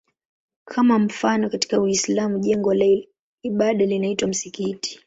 [0.65, 2.85] Kwa mfano katika Uislamu jengo la
[3.43, 4.99] ibada linaitwa msikiti.